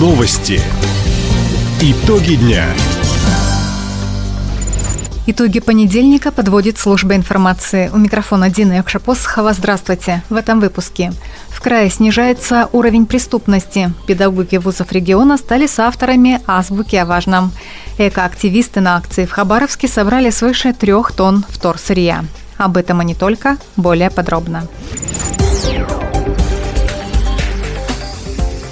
Новости. 0.00 0.62
Итоги 1.82 2.36
дня. 2.36 2.64
Итоги 5.26 5.60
понедельника 5.60 6.32
подводит 6.32 6.78
служба 6.78 7.16
информации. 7.16 7.90
У 7.92 7.98
микрофона 7.98 8.48
Дина 8.48 8.78
Якшапосхова. 8.78 9.52
Здравствуйте. 9.52 10.22
В 10.30 10.36
этом 10.36 10.58
выпуске. 10.60 11.12
В 11.50 11.60
крае 11.60 11.90
снижается 11.90 12.70
уровень 12.72 13.04
преступности. 13.04 13.92
Педагоги 14.06 14.56
вузов 14.56 14.90
региона 14.90 15.36
стали 15.36 15.66
соавторами 15.66 16.40
азбуки 16.46 16.96
о 16.96 17.04
важном. 17.04 17.52
Экоактивисты 17.98 18.80
на 18.80 18.96
акции 18.96 19.26
в 19.26 19.32
Хабаровске 19.32 19.86
собрали 19.86 20.30
свыше 20.30 20.72
трех 20.72 21.12
тонн 21.12 21.44
вторсырья. 21.46 22.24
Об 22.56 22.78
этом 22.78 23.02
и 23.02 23.04
не 23.04 23.14
только, 23.14 23.58
более 23.76 24.08
подробно. 24.08 24.66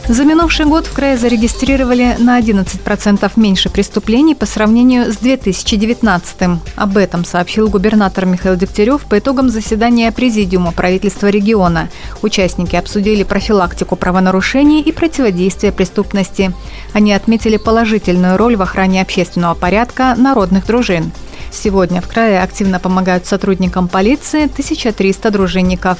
За 0.08 0.24
минувший 0.24 0.64
год 0.66 0.86
в 0.86 0.94
крае 0.94 1.18
зарегистрировали 1.18 2.16
на 2.18 2.40
11% 2.40 3.30
меньше 3.36 3.68
преступлений 3.68 4.34
по 4.34 4.46
сравнению 4.46 5.12
с 5.12 5.18
2019 5.18 6.42
-м. 6.42 6.58
Об 6.76 6.96
этом 6.96 7.26
сообщил 7.26 7.68
губернатор 7.68 8.24
Михаил 8.24 8.56
Дегтярев 8.56 9.04
по 9.04 9.18
итогам 9.18 9.50
заседания 9.50 10.10
Президиума 10.10 10.72
правительства 10.72 11.26
региона. 11.26 11.90
Участники 12.22 12.74
обсудили 12.76 13.22
профилактику 13.22 13.96
правонарушений 13.96 14.80
и 14.80 14.92
противодействие 14.92 15.72
преступности. 15.72 16.52
Они 16.94 17.12
отметили 17.12 17.58
положительную 17.58 18.38
роль 18.38 18.56
в 18.56 18.62
охране 18.62 19.02
общественного 19.02 19.54
порядка 19.54 20.14
народных 20.16 20.66
дружин. 20.66 21.12
Сегодня 21.50 22.00
в 22.00 22.08
крае 22.08 22.42
активно 22.42 22.78
помогают 22.78 23.26
сотрудникам 23.26 23.88
полиции 23.88 24.44
1300 24.44 25.30
дружинников. 25.30 25.98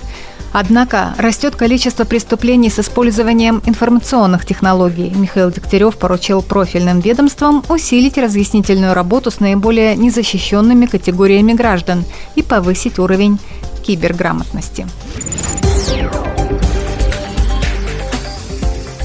Однако 0.53 1.15
растет 1.19 1.57
количество 1.57 2.05
преступлений 2.05 2.71
с 2.71 2.79
использованием 2.79 3.63
информационных 3.67 4.47
технологий. 4.47 5.11
Михаил 5.15 5.51
Дегтярев 5.51 5.97
поручил 5.97 6.41
профильным 6.43 7.01
ведомствам 7.01 7.63
усилить 7.69 8.17
разъяснительную 8.17 8.95
работу 8.95 9.31
с 9.31 9.41
наиболее 9.41 9.95
незащищенными 9.97 10.87
категориями 10.87 11.53
граждан 11.53 12.05
и 12.35 12.43
повысить 12.43 12.99
уровень 12.99 13.39
киберграмотности. 13.87 14.87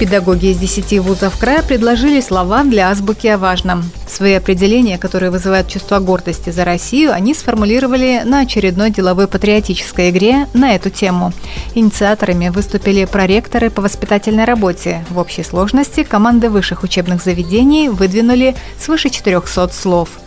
Педагоги 0.04 0.48
из 0.48 0.58
10 0.58 1.00
вузов 1.00 1.38
края 1.38 1.64
предложили 1.64 2.20
слова 2.20 2.66
для 2.66 2.90
азбуки 2.90 3.28
о 3.28 3.38
важном. 3.38 3.90
Свои 4.06 4.34
определения, 4.34 4.98
которые 4.98 5.32
вызывают 5.32 5.70
чувство 5.70 6.00
гордости 6.00 6.50
за 6.50 6.66
Россию, 6.66 7.14
они 7.14 7.34
сформулировали 7.34 8.24
на 8.26 8.42
очередной 8.42 8.92
деловой 8.92 9.30
патриотической 9.30 10.10
игре 10.10 10.50
на 10.54 10.76
эту 10.76 10.90
тему. 10.90 11.32
Инициаторами 11.74 12.50
выступили 12.50 13.06
проректоры 13.06 13.70
по 13.70 13.82
воспитательной 13.82 14.44
работе. 14.44 15.06
В 15.10 15.20
общей 15.20 15.44
сложности 15.44 16.04
команды 16.04 16.50
высших 16.50 16.84
учебных 16.84 17.24
заведений 17.24 17.88
выдвинули 17.88 18.58
свыше 18.78 19.10
400 19.10 19.70
слов– 19.70 20.10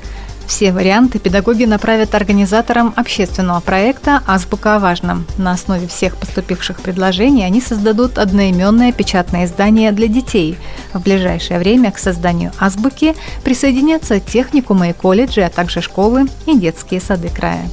все 0.47 0.72
варианты 0.72 1.19
педагоги 1.19 1.64
направят 1.64 2.14
организаторам 2.14 2.94
общественного 2.97 3.61
проекта 3.61 4.22
«Азбука 4.27 4.77
о 4.77 4.78
важном». 4.78 5.27
На 5.36 5.52
основе 5.52 5.89
всех 5.89 6.16
поступивших 6.16 6.80
предложений 6.80 7.44
они 7.44 7.61
создадут 7.61 8.19
одноименное 8.19 8.92
печатное 8.92 9.44
издание 9.44 9.92
для 9.92 10.08
детей. 10.08 10.56
В 10.92 11.00
ближайшее 11.00 11.58
время 11.58 11.91
к 11.91 11.98
созданию 11.98 12.52
«Азбуки» 12.58 13.14
присоединятся 13.44 14.20
техникумы 14.20 14.91
и 14.91 14.92
колледжи, 14.92 15.42
а 15.42 15.50
также 15.50 15.80
школы 15.80 16.27
и 16.47 16.56
детские 16.56 17.00
сады 17.00 17.28
края. 17.28 17.69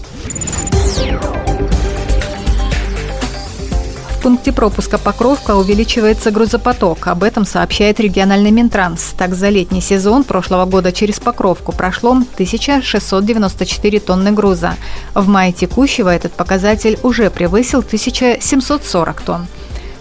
Пункте 4.24 4.54
пропуска 4.54 4.98
Покровка 4.98 5.54
увеличивается 5.58 6.32
грузопоток. 6.32 7.08
Об 7.08 7.24
этом 7.24 7.44
сообщает 7.46 8.00
региональный 8.00 8.52
Минтранс. 8.52 9.14
Так, 9.18 9.36
за 9.36 9.50
летний 9.50 9.82
сезон 9.82 10.24
прошлого 10.24 10.64
года 10.64 10.94
через 10.94 11.20
Покровку 11.20 11.74
прошло 11.74 12.12
1694 12.12 14.00
тонны 14.00 14.32
груза. 14.32 14.76
В 15.14 15.28
мае 15.28 15.52
текущего 15.52 16.08
этот 16.08 16.32
показатель 16.32 16.98
уже 17.04 17.30
превысил 17.30 17.80
1740 17.80 19.22
тонн. 19.22 19.48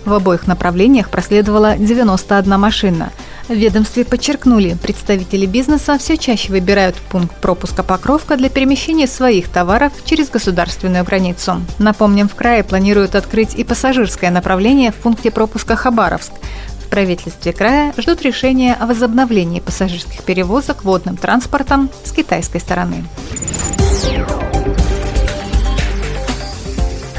В 0.05 0.13
обоих 0.13 0.47
направлениях 0.47 1.11
проследовала 1.11 1.77
91 1.77 2.61
машина– 2.61 3.11
в 3.53 3.59
ведомстве 3.59 4.05
подчеркнули, 4.05 4.77
представители 4.83 5.47
бизнеса 5.47 5.99
все 5.99 6.17
чаще 6.17 6.51
выбирают 6.51 6.97
пункт 6.97 7.37
пропуска 7.41 7.83
Покровка 7.83 8.37
для 8.37 8.49
перемещения 8.49 9.07
своих 9.07 9.49
товаров 9.49 9.93
через 10.05 10.31
государственную 10.31 11.05
границу. 11.05 11.63
Напомним, 11.79 12.29
в 12.29 12.35
крае 12.35 12.65
планируют 12.65 13.15
открыть 13.15 13.55
и 13.55 13.65
пассажирское 13.65 14.31
направление 14.31 14.93
в 14.93 14.97
пункте 14.97 15.31
пропуска 15.31 15.77
Хабаровск. 15.77 16.33
В 16.85 16.89
правительстве 16.89 17.53
края 17.53 17.95
ждут 17.97 18.23
решения 18.23 18.75
о 18.79 18.87
возобновлении 18.87 19.61
пассажирских 19.61 20.23
перевозок 20.23 20.85
водным 20.85 21.17
транспортом 21.17 21.91
с 22.05 22.13
китайской 22.13 22.59
стороны. 22.59 23.05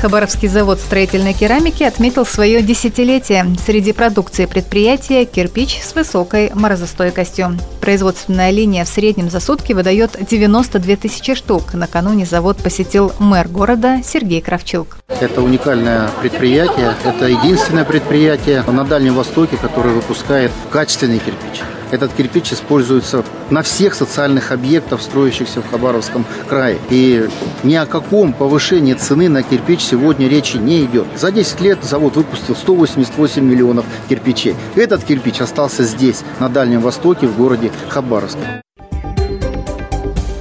Хабаровский 0.03 0.49
завод 0.49 0.81
строительной 0.81 1.31
керамики 1.31 1.81
отметил 1.81 2.25
свое 2.25 2.61
десятилетие. 2.61 3.45
Среди 3.65 3.93
продукции 3.93 4.45
предприятия 4.45 5.23
кирпич 5.23 5.79
с 5.81 5.95
высокой 5.95 6.51
морозостойкостью. 6.53 7.57
Производственная 7.79 8.49
линия 8.49 8.83
в 8.83 8.89
среднем 8.89 9.29
за 9.29 9.39
сутки 9.39 9.71
выдает 9.71 10.17
92 10.29 10.97
тысячи 10.97 11.35
штук. 11.35 11.73
Накануне 11.73 12.25
завод 12.25 12.57
посетил 12.57 13.13
мэр 13.17 13.47
города 13.47 14.01
Сергей 14.03 14.41
Кравчук. 14.41 14.97
Это 15.07 15.41
уникальное 15.41 16.09
предприятие. 16.21 16.95
Это 17.05 17.27
единственное 17.27 17.85
предприятие 17.85 18.61
на 18.63 18.83
Дальнем 18.83 19.15
Востоке, 19.15 19.55
которое 19.55 19.93
выпускает 19.93 20.51
качественный 20.69 21.19
кирпич. 21.19 21.61
Этот 21.93 22.11
кирпич 22.13 22.53
используется 22.53 23.23
на 23.51 23.61
всех 23.61 23.93
социальных 23.93 24.51
объектах, 24.51 24.99
строящихся 24.99 25.61
в 25.61 25.69
Хабаровском 25.69 26.25
крае. 26.49 26.79
И 26.89 27.29
ни 27.63 27.75
о 27.75 27.85
каком 27.85 28.33
повышении 28.33 28.95
цены 28.95 29.29
на 29.29 29.43
кирпич 29.43 29.81
сегодня 29.81 30.27
речи 30.27 30.57
не 30.57 30.85
идет. 30.85 31.05
За 31.15 31.31
10 31.31 31.61
лет 31.61 31.83
завод 31.83 32.15
выпустил 32.15 32.55
188 32.55 33.43
миллионов 33.43 33.85
кирпичей. 34.09 34.55
Этот 34.73 35.03
кирпич 35.03 35.39
остался 35.41 35.83
здесь, 35.83 36.23
на 36.39 36.49
Дальнем 36.49 36.81
Востоке, 36.81 37.27
в 37.27 37.37
городе 37.37 37.71
Хабаровске. 37.89 38.63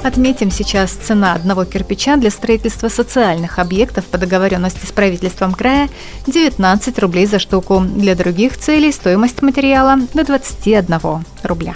Отметим 0.03 0.51
сейчас 0.51 0.91
цена 0.91 1.35
одного 1.35 1.65
кирпича 1.65 2.17
для 2.17 2.31
строительства 2.31 2.89
социальных 2.89 3.61
объектов 3.61 4.05
по 4.07 4.19
договоренности 4.19 4.85
с 4.85 4.91
правительством 4.91 5.53
края 5.53 5.89
19 6.27 6.99
рублей 6.99 7.27
за 7.27 7.39
штуку. 7.39 7.81
Для 7.81 8.17
других 8.17 8.59
целей 8.59 8.91
стоимость 8.91 9.43
материала 9.43 9.99
до 10.12 10.25
21 10.25 11.25
рубля. 11.45 11.75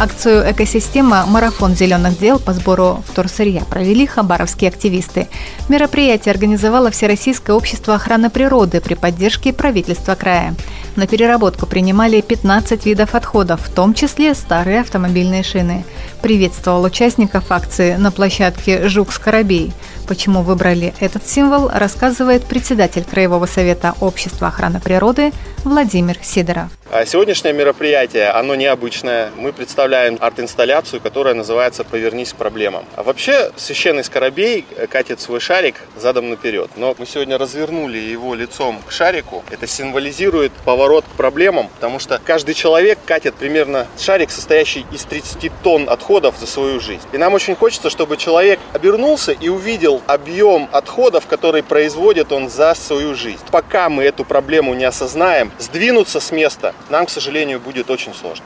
Акцию 0.00 0.48
«Экосистема. 0.48 1.26
Марафон 1.26 1.74
зеленых 1.74 2.18
дел» 2.20 2.38
по 2.38 2.52
сбору 2.52 3.02
вторсырья 3.08 3.64
провели 3.64 4.06
хабаровские 4.06 4.68
активисты. 4.68 5.26
Мероприятие 5.68 6.32
организовало 6.32 6.92
Всероссийское 6.92 7.54
общество 7.54 7.96
охраны 7.96 8.30
природы 8.30 8.80
при 8.80 8.94
поддержке 8.94 9.52
правительства 9.52 10.14
края. 10.14 10.54
На 10.98 11.06
переработку 11.06 11.64
принимали 11.64 12.20
15 12.20 12.84
видов 12.84 13.14
отходов, 13.14 13.60
в 13.60 13.72
том 13.72 13.94
числе 13.94 14.34
старые 14.34 14.80
автомобильные 14.80 15.44
шины. 15.44 15.84
Приветствовал 16.22 16.82
участников 16.82 17.52
акции 17.52 17.94
на 17.94 18.10
площадке 18.10 18.88
«Жук-Скоробей». 18.88 19.72
Почему 20.08 20.42
выбрали 20.42 20.92
этот 20.98 21.24
символ, 21.24 21.70
рассказывает 21.72 22.44
председатель 22.46 23.04
Краевого 23.04 23.46
совета 23.46 23.94
Общества 24.00 24.48
охраны 24.48 24.80
природы 24.80 25.30
Владимир 25.62 26.16
Сидоров. 26.20 26.77
А 26.90 27.04
сегодняшнее 27.04 27.52
мероприятие, 27.52 28.30
оно 28.30 28.54
необычное. 28.54 29.30
Мы 29.36 29.52
представляем 29.52 30.16
арт-инсталляцию, 30.22 31.02
которая 31.02 31.34
называется 31.34 31.84
«Повернись 31.84 32.32
к 32.32 32.36
проблемам». 32.36 32.86
А 32.96 33.02
вообще 33.02 33.50
священный 33.56 34.02
скоробей 34.02 34.64
катит 34.88 35.20
свой 35.20 35.38
шарик 35.38 35.74
задом 35.98 36.30
наперед. 36.30 36.70
Но 36.76 36.96
мы 36.98 37.04
сегодня 37.04 37.36
развернули 37.36 37.98
его 37.98 38.34
лицом 38.34 38.80
к 38.86 38.90
шарику. 38.90 39.44
Это 39.50 39.66
символизирует 39.66 40.50
поворот 40.64 41.04
к 41.04 41.14
проблемам, 41.14 41.68
потому 41.74 41.98
что 41.98 42.22
каждый 42.24 42.54
человек 42.54 42.98
катит 43.04 43.34
примерно 43.34 43.86
шарик, 44.00 44.30
состоящий 44.30 44.86
из 44.90 45.04
30 45.04 45.52
тонн 45.62 45.90
отходов 45.90 46.36
за 46.38 46.46
свою 46.46 46.80
жизнь. 46.80 47.02
И 47.12 47.18
нам 47.18 47.34
очень 47.34 47.54
хочется, 47.54 47.90
чтобы 47.90 48.16
человек 48.16 48.60
обернулся 48.72 49.32
и 49.32 49.50
увидел 49.50 50.00
объем 50.06 50.70
отходов, 50.72 51.26
который 51.26 51.62
производит 51.62 52.32
он 52.32 52.48
за 52.48 52.74
свою 52.74 53.14
жизнь. 53.14 53.44
Пока 53.50 53.90
мы 53.90 54.04
эту 54.04 54.24
проблему 54.24 54.72
не 54.72 54.84
осознаем, 54.86 55.52
сдвинуться 55.58 56.18
с 56.18 56.32
места 56.32 56.74
нам, 56.90 57.06
к 57.06 57.10
сожалению, 57.10 57.60
будет 57.60 57.90
очень 57.90 58.14
сложно. 58.14 58.44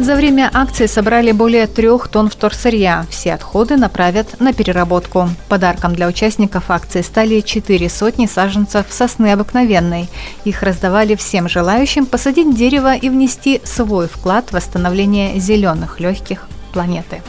За 0.00 0.16
время 0.16 0.50
акции 0.54 0.86
собрали 0.86 1.30
более 1.30 1.66
трех 1.66 2.08
тонн 2.08 2.30
вторсырья. 2.30 3.04
Все 3.10 3.34
отходы 3.34 3.76
направят 3.76 4.40
на 4.40 4.54
переработку. 4.54 5.28
Подарком 5.50 5.94
для 5.94 6.08
участников 6.08 6.70
акции 6.70 7.02
стали 7.02 7.40
четыре 7.40 7.90
сотни 7.90 8.24
саженцев 8.24 8.86
сосны 8.88 9.30
обыкновенной. 9.30 10.08
Их 10.44 10.62
раздавали 10.62 11.16
всем 11.16 11.50
желающим 11.50 12.06
посадить 12.06 12.56
дерево 12.56 12.96
и 12.96 13.10
внести 13.10 13.60
свой 13.64 14.08
вклад 14.08 14.48
в 14.48 14.52
восстановление 14.54 15.38
зеленых 15.38 16.00
легких 16.00 16.48
планеты. 16.72 17.20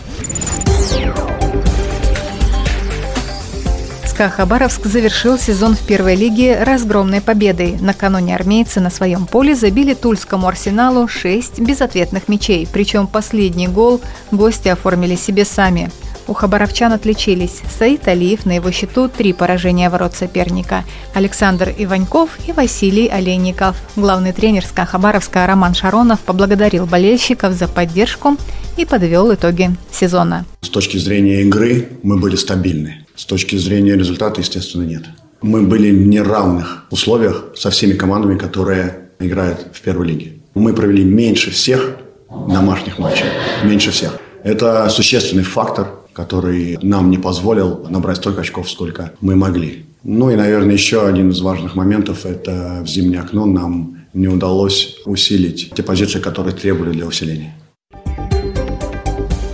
Хабаровск 4.29 4.85
завершил 4.85 5.37
сезон 5.37 5.75
в 5.75 5.79
первой 5.79 6.15
лиге 6.15 6.63
разгромной 6.63 7.21
победой. 7.21 7.77
Накануне 7.79 8.35
армейцы 8.35 8.79
на 8.79 8.89
своем 8.89 9.25
поле 9.25 9.55
забили 9.55 9.93
Тульскому 9.93 10.47
арсеналу 10.47 11.07
6 11.07 11.59
безответных 11.59 12.27
мячей. 12.27 12.67
Причем 12.71 13.07
последний 13.07 13.67
гол 13.67 14.01
гости 14.31 14.67
оформили 14.67 15.15
себе 15.15 15.45
сами. 15.45 15.91
У 16.27 16.33
хабаровчан 16.33 16.93
отличились 16.93 17.61
Саид 17.77 18.07
Алиев, 18.07 18.45
на 18.45 18.51
его 18.53 18.71
счету 18.71 19.09
три 19.09 19.33
поражения 19.33 19.89
ворот 19.89 20.13
соперника, 20.13 20.85
Александр 21.13 21.73
Иваньков 21.77 22.37
и 22.47 22.51
Василий 22.51 23.07
Олейников. 23.07 23.75
Главный 23.95 24.31
тренер 24.31 24.65
СКА 24.65 24.85
Хабаровска 24.85 25.45
Роман 25.47 25.73
Шаронов 25.73 26.19
поблагодарил 26.19 26.85
болельщиков 26.85 27.53
за 27.53 27.67
поддержку 27.67 28.37
и 28.77 28.85
подвел 28.85 29.33
итоги 29.33 29.71
сезона. 29.91 30.45
С 30.61 30.69
точки 30.69 30.97
зрения 30.97 31.41
игры 31.41 31.89
мы 32.03 32.17
были 32.17 32.35
стабильны. 32.35 33.00
С 33.15 33.25
точки 33.25 33.55
зрения 33.55 33.95
результата, 33.95 34.41
естественно, 34.41 34.83
нет. 34.83 35.03
Мы 35.41 35.61
были 35.63 35.91
в 35.91 36.07
неравных 36.07 36.85
условиях 36.91 37.45
со 37.55 37.69
всеми 37.69 37.93
командами, 37.93 38.37
которые 38.37 39.09
играют 39.19 39.67
в 39.73 39.81
первой 39.81 40.07
лиге. 40.07 40.33
Мы 40.53 40.73
провели 40.73 41.03
меньше 41.03 41.51
всех 41.51 41.97
домашних 42.29 42.99
матчей. 42.99 43.25
Меньше 43.63 43.91
всех. 43.91 44.19
Это 44.43 44.89
существенный 44.89 45.43
фактор 45.43 45.87
который 46.13 46.77
нам 46.81 47.09
не 47.09 47.17
позволил 47.17 47.85
набрать 47.89 48.17
столько 48.17 48.41
очков, 48.41 48.69
сколько 48.69 49.13
мы 49.21 49.35
могли. 49.35 49.85
Ну 50.03 50.29
и, 50.29 50.35
наверное, 50.35 50.73
еще 50.73 51.07
один 51.07 51.29
из 51.29 51.41
важных 51.41 51.75
моментов– 51.75 52.25
это 52.25 52.81
в 52.83 52.87
зимнее 52.87 53.21
окно 53.21 53.45
нам 53.45 53.97
не 54.13 54.27
удалось 54.27 54.97
усилить 55.05 55.71
те 55.73 55.83
позиции, 55.83 56.19
которые 56.19 56.55
требовали 56.55 56.91
для 56.91 57.05
усиления. 57.05 57.55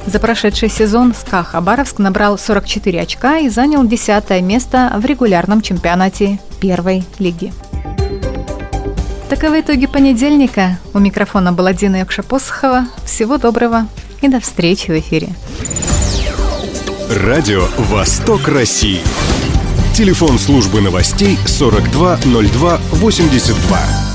За 0.08 0.20
прошедший 0.20 0.70
сезон 0.70 1.14
СКА 1.14 1.44
Хабаровск 1.44 2.00
набрал 2.00 2.38
44 2.38 3.02
очка 3.02 3.40
и 3.40 3.50
занял 3.50 3.86
10 3.86 4.42
место 4.42 4.94
в 4.98 5.04
регулярном 5.06 5.62
чемпионате 5.62 6.40
первой 6.62 7.04
лиги. 7.20 7.52
Таковы 9.30 9.60
итоги 9.60 9.86
понедельника. 9.86 10.80
У 10.94 11.00
микрофона 11.00 11.52
была 11.52 11.74
Дина 11.74 11.98
Якша-Посохова. 11.98 12.86
Всего 13.06 13.38
доброго 13.38 13.86
и 14.22 14.30
до 14.30 14.40
встречи 14.40 14.92
в 14.92 14.98
эфире. 14.98 15.28
Радио 17.10 17.68
«Восток 17.78 18.48
России». 18.48 19.02
Телефон 19.94 20.40
службы 20.40 20.80
новостей 20.80 21.38
420282. 21.46 24.07